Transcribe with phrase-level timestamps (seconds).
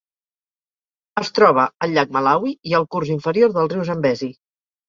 [1.21, 4.33] Es troba al llac Malawi i al curs inferior del riu Zambezi.